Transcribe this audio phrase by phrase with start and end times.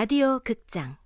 [0.00, 0.96] 라디오 극장.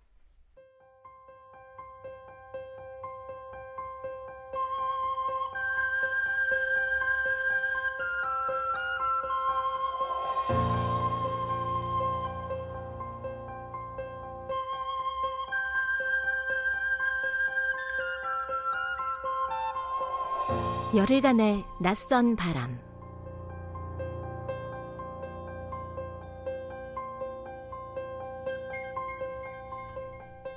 [20.94, 22.78] 열흘간의 낯선 바람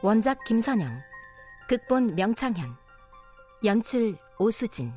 [0.05, 1.01] 원작 김선영
[1.67, 2.77] 극본 명창현
[3.63, 4.93] 연출 오수진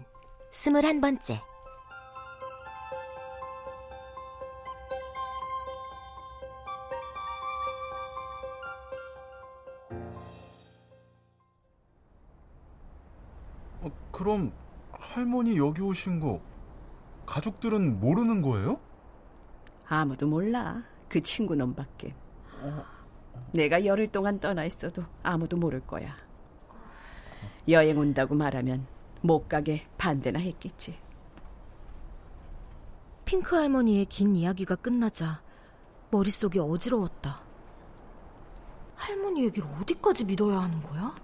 [0.51, 1.41] 스물한 번째
[13.81, 14.53] 어, 그럼
[14.93, 16.43] 할머니 여기 오신 거
[17.25, 18.79] 가족들은 모르는 거예요?
[19.89, 20.83] 아무도 몰라.
[21.09, 22.15] 그 친구 놈밖에.
[23.53, 26.17] 내가 열흘 동안 떠나 있어도 아무도 모를 거야.
[27.69, 28.87] 여행 온다고 말하면
[29.21, 30.99] 못 가게 반대나 했겠지.
[33.25, 35.43] 핑크 할머니의 긴 이야기가 끝나자
[36.11, 37.43] 머릿속이 어지러웠다.
[38.95, 41.15] 할머니 얘기를 어디까지 믿어야 하는 거야?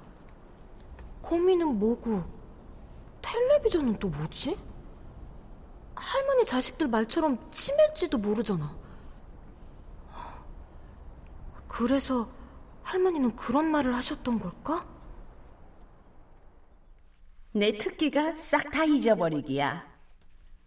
[1.23, 2.23] 거미는 뭐고
[3.23, 4.59] 텔레비전은 또 뭐지?
[5.95, 8.84] 할머니 자식들 말처럼 치매일지도 모르잖아.
[11.75, 12.31] 그래서
[12.85, 14.87] 할머니는 그런 말을 하셨던 걸까?
[17.51, 19.85] 내 특기가 싹 다 잊어버리기야.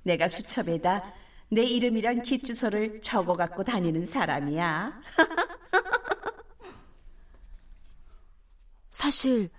[0.03, 1.13] 내가 수첩에다
[1.49, 4.99] 내 이름이랑 집 주소를 적어 갖고 다니는 사람이야.
[8.89, 9.49] 사실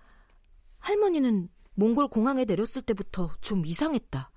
[0.81, 4.31] 할머니는 몽골 공항에 내렸을 때부터 좀 이상했다.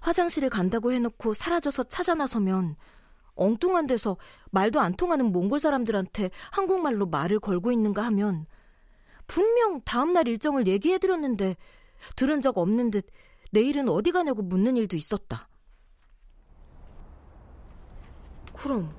[0.00, 2.76] 화장실을 간다고 해놓고 사라져서 찾아 나서면
[3.38, 4.16] 엉뚱한 데서
[4.50, 8.46] 말도 안 통하는 몽골 사람들한테 한국말로 말을 걸고 있는가 하면
[9.26, 11.56] 분명 다음날 일정을 얘기해드렸는데
[12.16, 13.06] 들은 적 없는 듯
[13.50, 15.48] 내일은 어디 가냐고 묻는 일도 있었다.
[18.54, 18.94] 그럼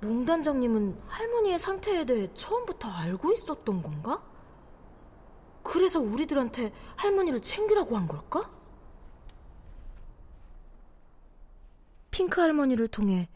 [0.00, 4.22] 몽 단장님은 할머니의 상태에 대해 처음부터 알고 있었던 건가?
[5.62, 8.50] 그래서 우리들한테 할머니를 챙기라고 한 걸까?
[12.10, 13.28] 핑크 할머니를 통해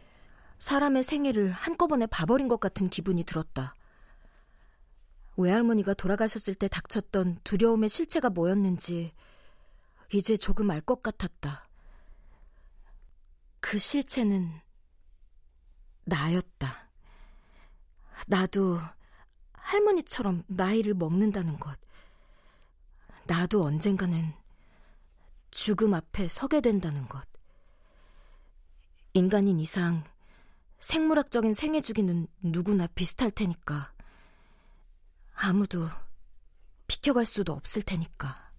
[0.58, 3.74] 사람의 생애를 한꺼번에 봐버린 것 같은 기분이 들었다.
[5.36, 9.12] 외할머니가 돌아가셨을 때 닥쳤던 두려움의 실체가 뭐였는지
[10.12, 11.68] 이제 조금 알 것 같았다.
[13.60, 14.50] 그 실체는
[16.04, 16.90] 나였다.
[18.28, 18.78] 나도
[19.52, 21.78] 할머니처럼 나이를 먹는다는 것.
[23.26, 24.32] 나도 언젠가는
[25.50, 27.26] 죽음 앞에 서게 된다는 것.
[29.14, 30.04] 인간인 이상
[30.86, 33.92] 생물학적인 생애 주기는 누구나 비슷할 테니까.
[35.34, 35.88] 아무도
[36.86, 38.52] 비켜갈 수도 없을 테니까.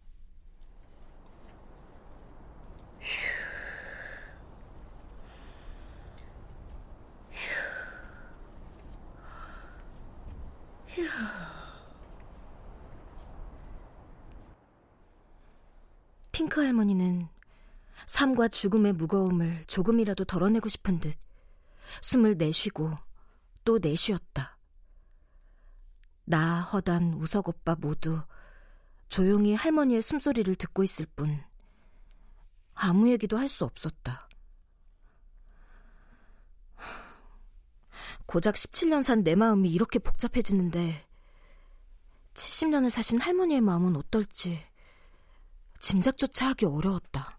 [16.33, 17.29] 핑크 할머니는
[18.05, 21.26] 삶과 죽음의 무거움을 조금이라도 덜어내고 싶은 듯
[22.01, 22.91] 숨을 내쉬고
[23.63, 24.57] 또 내쉬었다.
[26.25, 28.21] 나, 허단, 우석 오빠 모두
[29.09, 31.41] 조용히 할머니의 숨소리를 듣고 있을 뿐
[32.73, 34.27] 아무 얘기도 할 수 없었다.
[38.25, 41.05] 고작 17년 산 내 마음이 이렇게 복잡해지는데
[42.33, 44.63] 70년을 사신 할머니의 마음은 어떨지
[45.79, 47.36] 짐작조차 하기 어려웠다.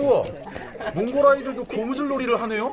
[0.00, 0.22] 우와,
[0.94, 2.72] 몽골 아이들도 고무줄 놀이를 하네요.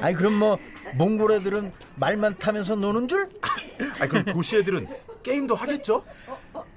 [0.00, 0.58] 아니 그럼 뭐
[0.96, 3.28] 몽골 애들은 말만 타면서 노는 줄?
[4.00, 4.86] 아 그럼 도시 애들은
[5.22, 6.04] 게임도 하겠죠?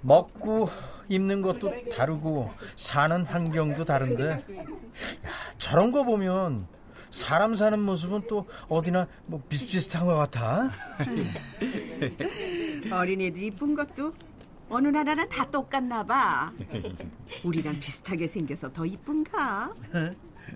[0.01, 0.69] 먹고
[1.09, 4.37] 입는 것도 다르고 사는 환경도 다른데 야,
[5.57, 6.67] 저런 거 보면
[7.09, 10.71] 사람 사는 모습은 또 어디나 뭐 비슷비슷한 것 같아.
[12.91, 14.13] 어린애들 이쁜 것도
[14.69, 16.51] 어느 나라는 다 똑같나 봐.
[17.43, 19.73] 우리랑 비슷하게 생겨서 더 이쁜가?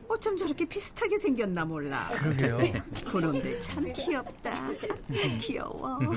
[0.08, 2.10] 어쩜 저렇게 비슷하게 생겼나 몰라.
[2.18, 2.58] 그러게요.
[3.12, 4.70] 그놈들 참 귀엽다.
[5.40, 6.00] 귀여워.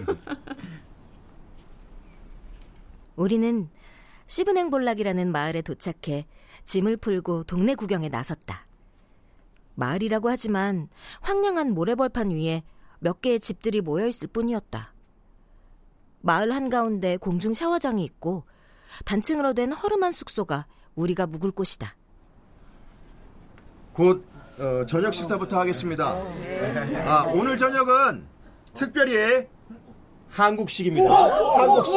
[3.17, 3.69] 우리는
[4.27, 6.27] 시브냉볼락이라는 마을에 도착해
[6.65, 8.67] 짐을 풀고 동네 구경에 나섰다.
[9.75, 10.89] 마을이라고 하지만
[11.21, 12.63] 황량한 모래벌판 위에
[13.01, 14.95] 몇 개의 집들이 모여 있을 뿐이었다.
[16.21, 18.45] 마을 한가운데 공중 샤워장이 있고
[19.05, 21.95] 단층으로 된 허름한 숙소가 우리가 묵을 곳이다.
[23.93, 24.25] 곧
[24.59, 26.23] 어, 저녁 식사부터 하겠습니다.
[27.07, 28.27] 아, 오늘 저녁은
[28.75, 29.47] 특별히
[30.29, 31.11] 한국식입니다.
[31.59, 31.97] 한국식.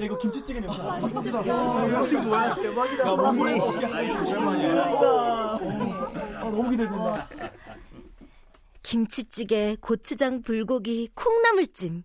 [0.00, 0.98] 야 이거 김치찌개 냄새 나.
[0.98, 1.46] 맛있다.
[1.46, 2.54] 야 이거 지금 뭐야?
[2.54, 3.06] 대박이다.
[3.06, 4.82] 야 몽골이 오랜만이야.
[4.82, 5.58] 아
[6.40, 7.28] 너무 기대된다.
[8.82, 12.02] 김치찌개, 고추장, 불고기, 콩나물찜.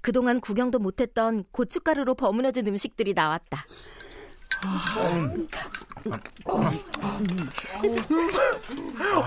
[0.00, 3.64] 그동안 구경도 못했던 고춧가루로 버무려진 음식들이 나왔다.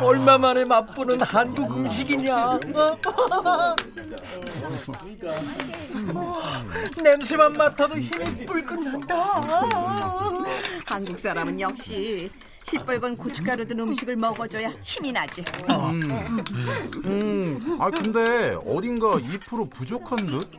[0.01, 2.59] 얼마 만에 맛보는 한국 음식이냐?
[7.01, 9.41] 냄새만 맡아도 힘이 뿔끈 난다.
[10.85, 12.29] 한국 사람은 역시
[12.75, 15.43] 시뻘건 고춧가루 든 음식을 먹어줘야 힘이 나지.
[17.05, 20.49] 음, 아 근데 어딘가 2% 부족한 듯?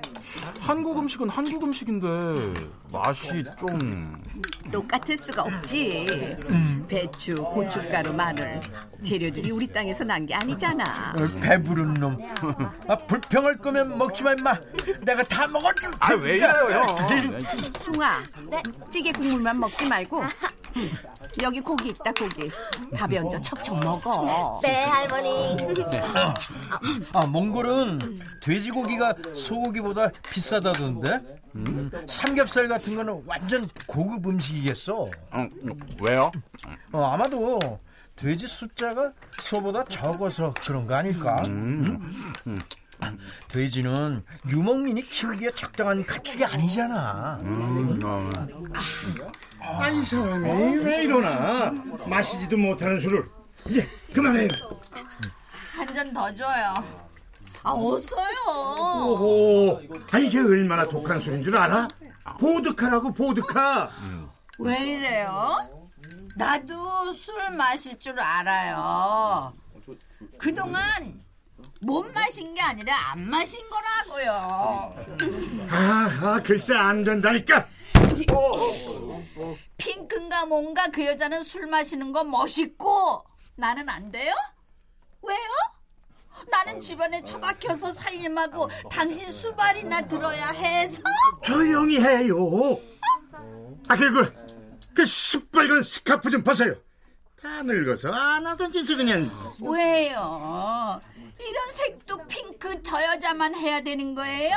[0.61, 2.07] 한국 음식은 한국 음식인데
[2.93, 4.23] 맛이 좀
[4.71, 6.37] 똑같을 수가 없지.
[6.89, 8.61] 배추, 고춧가루, 마늘
[9.03, 11.15] 재료들이 우리 땅에서 난 게 아니잖아.
[11.41, 12.17] 배부른 놈.
[12.87, 14.55] 아, 불평할 거면 먹지 마 임마.
[15.01, 16.07] 내가 다 먹어줄 테니까.
[16.09, 17.43] 아왜 이래요 형?
[17.81, 18.23] 숭아,
[18.91, 20.29] 찌개 국물만 먹지 말고 음,
[21.43, 22.51] 여기 고기 있다 고기.
[22.97, 24.61] 밥에 얹어 척척 먹어.
[24.63, 25.57] 네, 할머니.
[27.13, 31.41] 아, 몽골은 돼지고기가 소고기보다 비싸다던데?
[31.55, 34.95] 음, 삼겹살 같은 거는 완전 고급 음식이겠어.
[35.31, 35.49] 어,
[36.03, 36.31] 왜요?
[36.93, 37.59] 어, 아마도
[38.17, 41.37] 돼지 숫자가 소보다 적어서 그런 거 아닐까?
[41.47, 42.11] 음?
[43.49, 47.41] 돼지는 유목민이 키우기에 적당한 가축이 아니잖아.
[49.61, 51.71] 아이 사람이 왜 이러나
[52.07, 53.29] 마시지도 못하는 술을
[53.69, 54.49] 이제 그만해요
[55.75, 56.75] 한 잔 더 줘요.
[57.65, 59.07] 아, 어서요.
[59.07, 59.81] 오호
[60.13, 61.89] 아 이게 얼마나 독한 술인 줄 알아?
[62.41, 63.91] 보드카라고 보드카
[64.59, 65.57] 왜 이래요?
[66.37, 69.53] 나도 술 마실 줄 알아요.
[70.39, 71.22] 그동안
[71.85, 74.97] 못 마신 게 아니라 안 마신 거라고요.
[75.69, 77.67] 아, 아 글쎄 안 된다니까
[79.77, 83.25] 핑크인가 뭔가 그 여자는 술 마시는 거 멋있고
[83.57, 84.33] 나는 안 돼요?
[85.23, 85.39] 왜요?
[86.51, 91.03] 나는 집안에 처박혀서 살림하고 당신 수발이나 들어야 해서
[91.43, 92.81] 조용히 해요
[93.89, 94.25] 아 그리고
[94.95, 96.75] 그 시뻘건 스카프 좀 벗어요
[97.43, 99.29] 다 늙어서 안 하던 짓을 그냥
[99.61, 101.01] 왜요?
[101.41, 104.55] 이런 색도 핑크 저 여자만 해야 되는 거예요?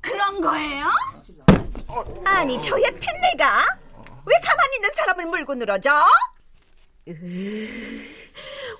[0.00, 0.86] 그런 거예요?
[2.24, 3.78] 아니 저의 팬네가
[4.26, 5.92] 왜 가만히 있는 사람을 물고 늘어져?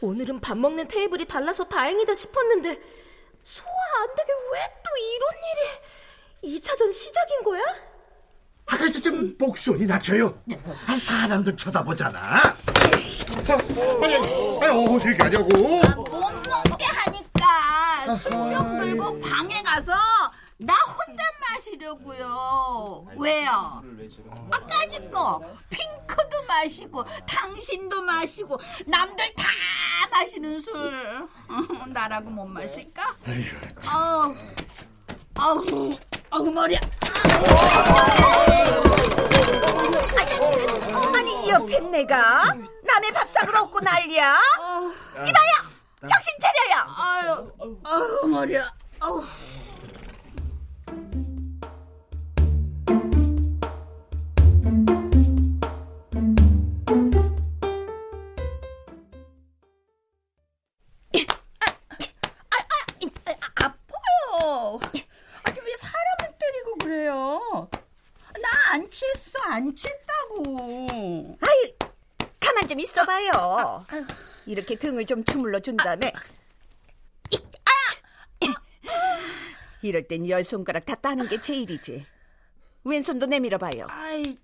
[0.00, 2.80] 오늘은 밥 먹는 테이블이 달라서 다행이다 싶었는데
[3.42, 3.68] 소화
[4.00, 5.30] 안 되게 왜 또 이런
[6.44, 7.61] 일이 2차전 시작인 거야?
[8.66, 10.42] 아까 좀 목소리 낮춰요
[10.87, 12.56] 아, 사람도 쳐다보잖아
[13.52, 14.14] 아니,
[14.62, 15.82] 아니 어딜 가려고 못
[16.70, 19.92] 먹게 하니까 수병 들고 방에 가서
[20.58, 23.06] 나 혼자 마시려고요.
[23.18, 23.82] 왜요?
[24.50, 29.44] 아까지 거 핑크도 마시고 당신도 마시고 남들 다
[30.10, 31.26] 마시는 술
[31.88, 33.16] 나라고 못 마실까?
[33.88, 34.34] 아우
[35.34, 35.90] 아우
[36.30, 36.80] 아우 머리야.
[41.14, 42.54] 아니 옆에 내가
[42.94, 44.38] 남의 밥상을 얻고 난리야?
[45.26, 45.52] 이봐요
[46.08, 47.52] 정신 차려요 아유
[47.84, 48.70] 아우 머리야.
[74.46, 76.12] 이렇게 등을 좀 주물러 준 다음에
[79.82, 82.06] 이럴 땐 열 손가락 다 따는 게 제일이지.
[82.84, 83.86] 왼손도 내밀어 봐요.
[83.90, 84.38] 아이,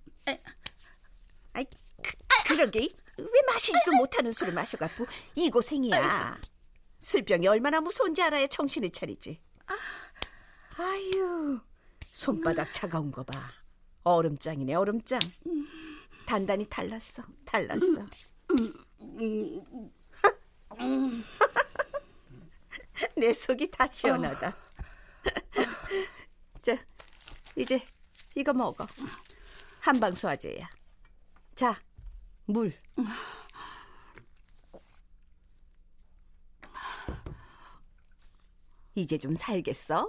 [1.55, 1.65] 아이
[2.03, 2.13] 그,
[2.49, 2.89] 그러게.
[3.17, 6.39] 왜 마시지도 못하는 술을 마셔갖고 이 고생이야.
[7.01, 9.41] 술병이 얼마나 무서운지 알아야 정신을 차리지.
[10.77, 11.61] 아유,
[12.13, 13.53] 손바닥 차가운 거 봐.
[14.05, 15.21] 얼음장이네, 얼음장.
[16.27, 18.07] 단단히 달랐어, 달랐어.
[23.17, 24.55] 내 속이 다 시원하다.
[26.63, 26.77] 자,
[27.57, 27.87] 이제
[28.35, 28.87] 이거 먹어.
[29.81, 30.69] 한방소화제야.
[31.55, 31.81] 자,
[32.45, 32.75] 물.
[38.95, 40.07] 이제 좀 살겠어?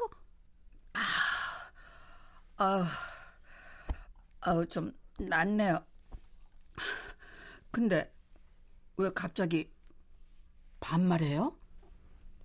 [2.58, 2.86] 아,
[4.42, 5.86] 아우 좀 낫네요.
[7.72, 8.14] 근데
[9.02, 9.72] 왜 갑자기
[10.80, 11.58] 반말해요?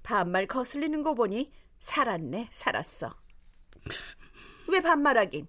[0.03, 3.15] 반말 거슬리는 거 보니 살았네, 살았어.
[4.69, 5.47] 왜 반말하긴?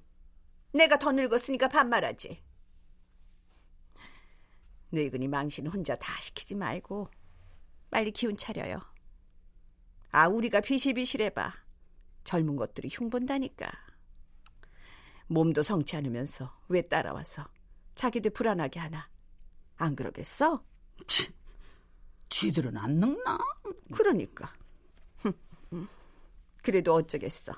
[0.74, 2.44] 내가 더 늙었으니까 반말하지.
[4.92, 7.10] 늙은이 망신 혼자 다 시키지 말고
[7.90, 8.80] 빨리 기운 차려요.
[10.12, 11.54] 아, 우리가 비실비실해봐.
[12.26, 13.70] 젊은 것들이 흉본다니까.
[15.28, 17.48] 몸도 성치 않으면서 왜 따라와서
[17.96, 19.10] 자기들 불안하게 하나.
[19.78, 20.64] 안 그러겠어?
[21.06, 21.30] 치,
[22.30, 23.38] 쥐들은 안 늙나?
[23.94, 24.54] 그러니까.
[26.64, 27.54] 그래도 어쩌겠어.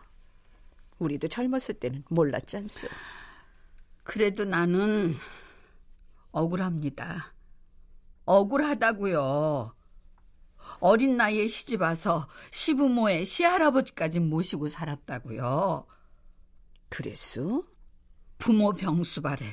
[0.99, 2.87] 우리도 젊었을 때는 몰랐잖소.
[4.03, 5.15] 그래도 나는
[6.31, 7.33] 억울합니다.
[8.25, 9.75] 억울하다고요.
[10.79, 15.87] 어린 나이에 시집 와서 시부모의 시할아버지까지 모시고 살았다고요.
[16.89, 17.63] 그랬소?
[18.37, 19.45] 부모 병수발에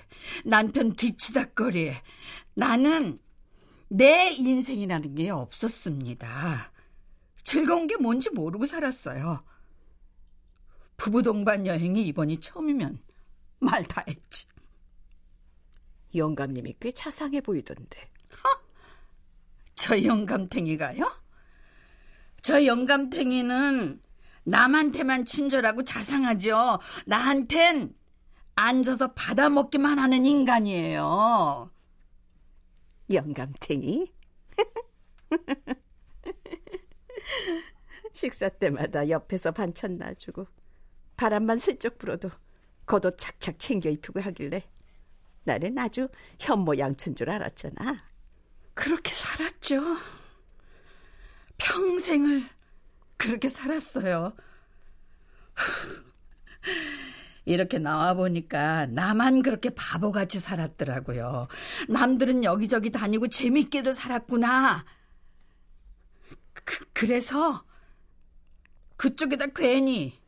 [0.44, 2.00] 남편 뒤치다거리에
[2.54, 3.18] 나는
[3.88, 6.72] 내 인생이라는 게 없었습니다.
[7.42, 9.44] 즐거운 게 뭔지 모르고 살았어요.
[10.96, 12.98] 부부 동반 여행이 이번이 처음이면
[13.60, 14.46] 말 다 했지.
[16.14, 18.10] 영감님이 꽤 자상해 보이던데.
[18.32, 18.60] 허?
[19.74, 21.04] 저 영감탱이가요?
[22.42, 24.00] 저 영감탱이는
[24.44, 26.78] 남한테만 친절하고 자상하죠.
[27.06, 27.94] 나한텐
[28.54, 31.70] 앉아서 받아먹기만 하는 인간이에요.
[33.10, 34.12] 영감탱이?
[38.12, 40.46] 식사 때마다 옆에서 반찬 놔주고
[41.16, 42.30] 바람만 슬쩍 불어도
[42.86, 44.62] 겉옷 착착 챙겨 입히고 하길래
[45.44, 46.08] 나는 아주
[46.40, 48.04] 현모양처인 줄 알았잖아.
[48.74, 49.80] 그렇게 살았죠.
[51.56, 52.48] 평생을
[53.16, 54.36] 그렇게 살았어요.
[57.46, 61.46] 이렇게 나와 보니까 나만 그렇게 바보같이 살았더라고요.
[61.88, 64.84] 남들은 여기저기 다니고 재밌게도 살았구나.
[66.52, 67.64] 그, 그래서
[68.96, 70.18] 그쪽에다 괜히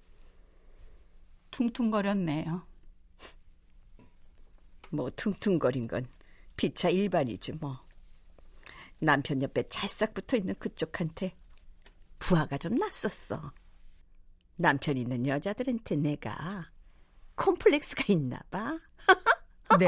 [1.51, 2.65] 퉁퉁거렸네요.
[4.91, 6.07] 뭐 퉁퉁거린 건
[6.57, 7.85] 피차 일반이지 뭐.
[9.01, 11.37] 남편 옆에 찰싹 붙어 있는 그쪽한테
[12.21, 13.53] 부하가 좀 났었어.
[14.55, 16.71] 남편 있는 여자들한테 내가
[17.38, 18.76] 콤플렉스가 있나 봐.
[19.78, 19.87] 네?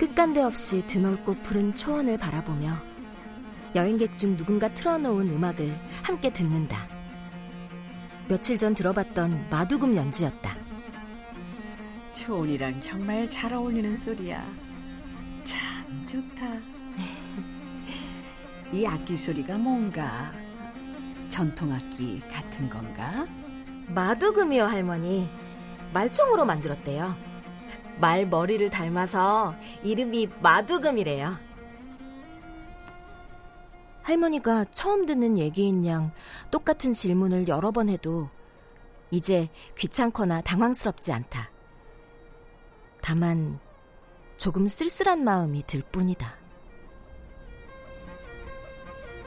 [0.00, 2.72] 끝간데 없이 드넓고 푸른 초원을 바라보며
[3.74, 6.88] 여행객 중 누군가 틀어놓은 음악을 함께 듣는다.
[8.26, 10.56] 며칠 전 들어봤던 마두금 연주였다.
[12.14, 14.42] 초원이랑 정말 잘 어울리는 소리야.
[15.44, 16.46] 참 좋다.
[18.72, 20.32] 이 악기 소리가 뭔가
[21.28, 23.26] 전통 악기 같은 건가?
[23.88, 25.28] 마두금이요, 할머니.
[25.92, 27.29] 말총으로 만들었대요.
[27.98, 31.36] 말 머리를 닮아서 이름이 마두금이래요.
[34.02, 36.12] 할머니가 처음 듣는 얘기인 양
[36.50, 38.28] 똑같은 질문을 여러 번 해도
[39.10, 41.50] 이제 귀찮거나 당황스럽지 않다.
[43.02, 43.58] 다만
[44.36, 46.32] 조금 쓸쓸한 마음이 들 뿐이다.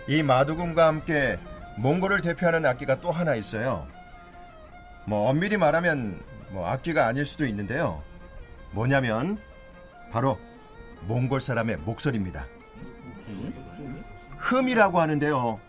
[0.08, 1.40] 이 마두금과 함께
[1.78, 3.88] 몽골을 대표하는 악기가 또 하나 있어요.
[5.06, 8.04] 뭐 엄밀히 말하면 뭐 악기가 아닐 수도 있는데요.
[8.74, 9.38] 뭐냐면
[10.12, 10.38] 바로
[11.08, 12.46] 몽골 사람의 목소리입니다.
[14.38, 15.60] 흠이라고 하는데요.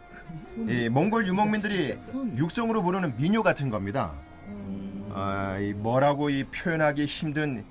[0.68, 1.98] 이 몽골 유목민들이
[2.36, 4.12] 육성으로 부르는 민요 같은 겁니다.
[5.12, 7.64] 아, 이 뭐라고 이 표현하기 힘든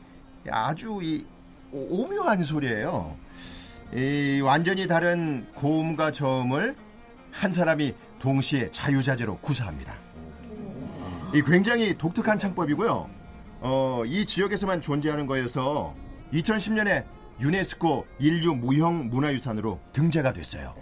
[0.49, 1.25] 아주 이
[1.71, 3.17] 오묘한 소리예요.
[3.93, 6.75] 이 완전히 다른 고음과 저음을
[7.31, 9.93] 한 사람이 동시에 자유자재로 구사합니다.
[11.33, 13.22] 이 굉장히 독특한 창법이고요.
[13.65, 15.95] 어, 이 지역에서만 존재하는 거여서
[16.33, 17.05] 2010년에
[17.39, 20.75] 유네스코 인류 무형 문화유산으로 등재가 됐어요.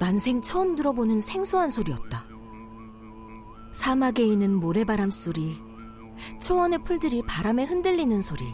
[0.00, 2.26] 난생 처음 들어보는 생소한 소리였다.
[3.72, 5.56] 사막에 있는 모래바람 소리,
[6.40, 8.44] 초원의 풀들이 바람에 흔들리는 소리,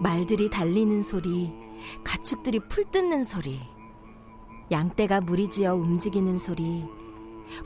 [0.00, 1.52] 말들이 달리는 소리,
[2.04, 3.60] 가축들이 풀 뜯는 소리,
[4.70, 6.84] 양떼가 무리지어 움직이는 소리,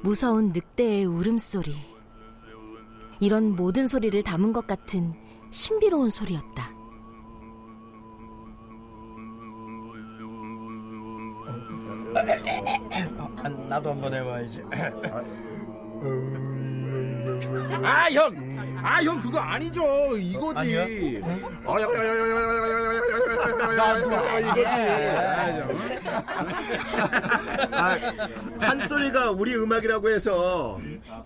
[0.02, 1.74] 무서운 늑대의 울음소리.
[3.20, 5.14] 이런 모든 소리를 담은 것 같은
[5.50, 6.74] 신비로운 소리였다.
[12.16, 14.62] 아, 나도 한번 해봐야지.
[17.82, 19.82] 아 형, 아 형 그거 아니죠.
[20.16, 20.60] 이거지.
[20.60, 20.86] 아니야?
[23.76, 24.64] 나도 이거지.
[27.72, 27.96] 아,
[28.60, 30.80] 판소리가 우리 음악이라고 해서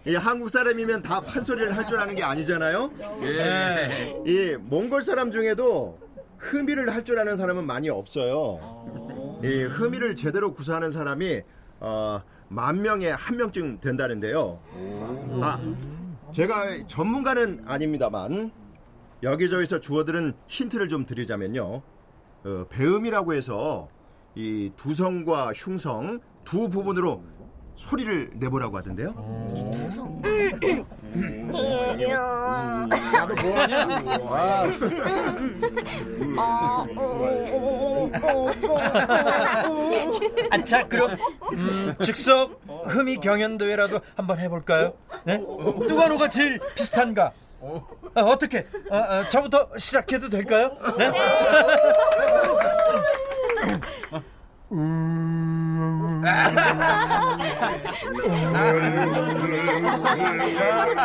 [0.07, 2.91] 이 한국 사람이면 다 판소리를 할 줄 아는 게 아니잖아요.
[3.23, 4.15] 예.
[4.27, 5.99] 이 몽골 사람 중에도
[6.39, 9.41] 흠이를 할 줄 아는 사람은 많이 없어요.
[9.43, 11.41] 이 흠이를 제대로 구사하는 사람이
[11.81, 14.59] 어, 만 명에 한 명쯤 된다는데요.
[15.43, 15.59] 아,
[16.33, 18.51] 제가 전문가는 아닙니다만
[19.23, 21.83] 여기저기서 주워들은 힌트를 좀 드리자면요.
[22.45, 23.89] 어, 배음이라고 해서
[24.35, 27.23] 이 두성과 흉성 두 부분으로
[27.77, 29.15] 소리를 내보라고 하던데요.
[29.73, 30.23] 두성.
[33.13, 33.89] 나도 뭐하냐?
[40.51, 41.17] 아, 자 그럼
[41.53, 44.95] 음, 즉석 흠이 경연대회라도 한번 해볼까요?
[45.25, 45.39] 네?
[45.39, 47.33] 누가 누가 제일 비슷한가?
[48.15, 48.67] 아, 어떻게?
[48.91, 50.71] 아, 아, 저부터 시작해도 될까요?
[50.97, 51.11] 네?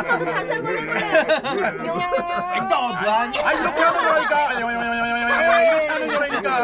[0.06, 1.24] 저도 다시 한번 해볼래요.
[2.62, 3.38] 너도 아니?
[3.38, 4.52] 아 이렇게 하는 거라니까.
[4.52, 6.54] 이렇게 하는 거라니까.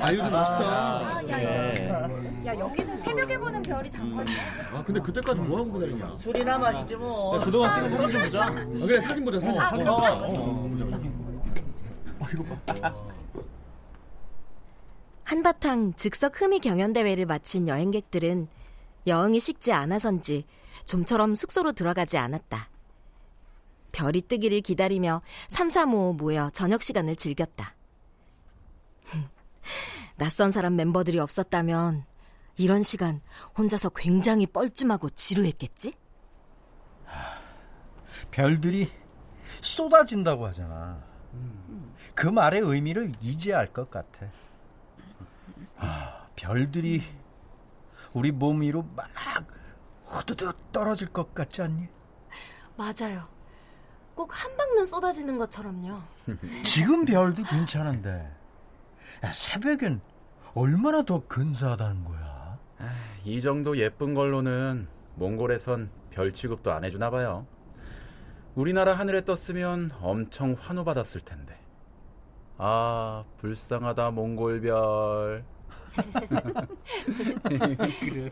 [0.00, 0.58] 아 요즘 멋있다.
[0.58, 2.08] 아, 야, 야,
[2.46, 4.36] 야, 여기는 새벽에 보는 별이 장관이야.
[4.72, 6.12] 아 근데 그때까지 뭐 하고 기다리냐?
[6.14, 7.36] 술이나 마시지 뭐.
[7.38, 8.42] 야, 그동안 찍은 사진 좀 보자.
[8.44, 8.50] 아,
[8.86, 9.60] 그래 사진 보자 사진.
[9.60, 10.12] 사진 어, 보자.
[10.12, 11.11] 어, 어, 보자 보자.
[12.32, 12.94] 어, 이거 봐.
[15.24, 18.48] 한바탕 즉석 흠이 경연대회를 마친 여행객들은
[19.06, 20.44] 여흥이 식지 않아선지
[20.84, 22.68] 좀처럼 숙소로 들어가지 않았다.
[23.92, 27.74] 별이 뜨기를 기다리며 삼삼오오 모여 저녁 시간을 즐겼다.
[30.16, 32.04] 낯선 사람 멤버들이 없었다면
[32.56, 33.20] 이런 시간
[33.56, 35.94] 혼자서 굉장히 뻘쭘하고 지루했겠지?
[38.30, 38.90] 별들이
[39.60, 41.02] 쏟아진다고 하잖아.
[42.14, 44.26] 그 말의 의미를 이제 알 것 같아.
[45.78, 47.02] 아, 별들이
[48.12, 49.08] 우리 몸 위로 막
[50.04, 51.88] 후두둑 떨어질 것 같지 않니?
[52.76, 53.26] 맞아요.
[54.14, 56.00] 꼭 한 방는 쏟아지는 것처럼요.
[56.64, 58.30] 지금 별도 괜찮은데
[59.24, 60.00] 야, 새벽엔
[60.54, 62.58] 얼마나 더 근사하다는 거야.
[63.24, 67.46] 이 정도 예쁜 걸로는 몽골에선 별 취급도 안 해주나 봐요.
[68.54, 71.58] 우리나라 하늘에 떴으면 엄청 환호받았을 텐데.
[72.64, 75.44] 아, 불쌍하다 몽골별.
[78.00, 78.30] 그래.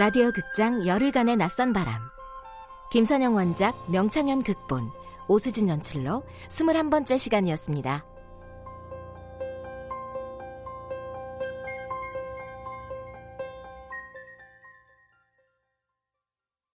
[0.00, 1.92] 라디오 극장 열흘간의 낯선 바람.
[2.90, 4.88] 김선영 원작, 명창현 극본,
[5.28, 8.06] 오수진 연출로 21번째 시간이었습니다.